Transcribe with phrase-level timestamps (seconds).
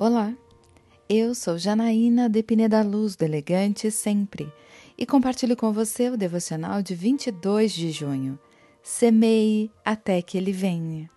[0.00, 0.32] Olá,
[1.08, 4.48] eu sou Janaína de Pineda Luz, do Elegante Sempre,
[4.96, 8.38] e compartilho com você o devocional de 22 de junho.
[8.80, 11.10] Semeie até que ele venha.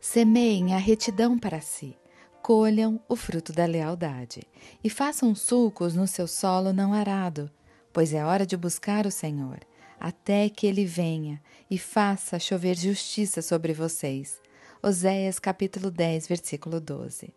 [0.00, 1.96] Semeiem a retidão para si,
[2.42, 4.42] colham o fruto da lealdade
[4.82, 7.48] e façam sulcos no seu solo não arado,
[7.92, 9.60] pois é hora de buscar o Senhor,
[10.00, 14.42] até que ele venha e faça chover justiça sobre vocês
[14.84, 17.32] Oséias capítulo 10, versículo 12.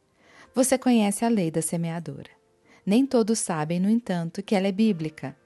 [0.55, 2.31] Você conhece a lei da semeadura.
[2.83, 5.37] Nem todos sabem, no entanto, que ela é bíblica.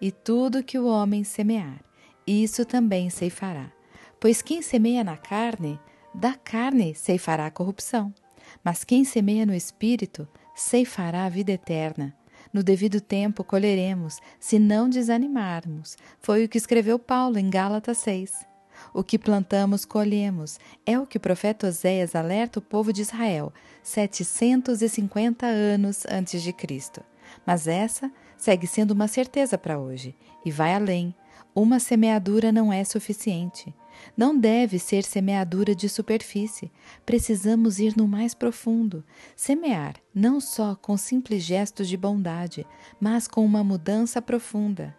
[0.00, 1.82] E tudo que o homem semear,
[2.24, 3.72] isso também ceifará.
[4.20, 5.80] Pois quem semeia na carne,
[6.14, 8.14] da carne ceifará a corrupção.
[8.62, 12.16] Mas quem semeia no espírito, ceifará a vida eterna.
[12.52, 15.98] No devido tempo colheremos, se não desanimarmos.
[16.20, 18.46] Foi o que escreveu Paulo em Gálatas 6.
[18.92, 20.58] O que plantamos, colhemos.
[20.84, 26.52] É o que o profeta Oséias alerta o povo de Israel 750 anos antes de
[26.52, 27.02] Cristo.
[27.46, 30.14] Mas essa segue sendo uma certeza para hoje
[30.44, 31.14] e vai além.
[31.54, 33.74] Uma semeadura não é suficiente.
[34.16, 36.70] Não deve ser semeadura de superfície.
[37.04, 39.04] Precisamos ir no mais profundo.
[39.34, 42.66] Semear não só com simples gestos de bondade,
[43.00, 44.94] mas com uma mudança profunda.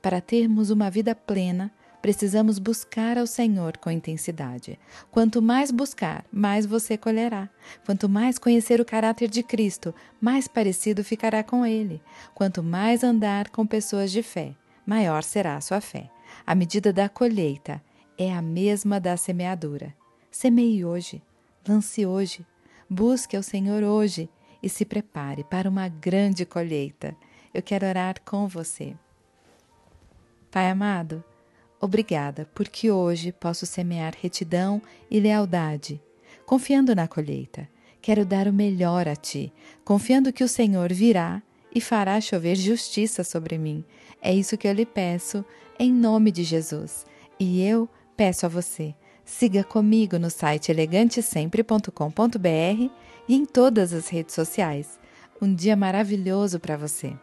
[0.00, 1.70] Para termos uma vida plena,
[2.02, 4.78] Precisamos buscar ao Senhor com intensidade.
[5.10, 7.48] Quanto mais buscar, mais você colherá.
[7.84, 12.02] Quanto mais conhecer o caráter de Cristo, mais parecido ficará com Ele.
[12.34, 14.54] Quanto mais andar com pessoas de fé,
[14.86, 16.10] maior será a sua fé.
[16.46, 17.82] A medida da colheita
[18.16, 19.94] é a mesma da semeadura.
[20.30, 21.22] Semeie hoje,
[21.68, 22.46] lance hoje,
[22.88, 24.28] busque ao Senhor hoje
[24.62, 27.14] e se prepare para uma grande colheita.
[27.52, 28.96] Eu quero orar com você.
[30.50, 31.22] Pai amado,
[31.80, 36.00] Obrigada, porque hoje posso semear retidão e lealdade,
[36.44, 37.66] confiando na colheita.
[38.02, 39.52] Quero dar o melhor a ti,
[39.84, 41.42] confiando que o Senhor virá
[41.74, 43.84] e fará chover justiça sobre mim.
[44.20, 45.44] É isso que eu lhe peço,
[45.78, 47.06] em nome de Jesus.
[47.38, 48.94] E eu peço a você.
[49.24, 52.90] Siga comigo no site elegantesempre.com.br
[53.28, 54.98] e em todas as redes sociais.
[55.40, 57.14] Um dia maravilhoso para você.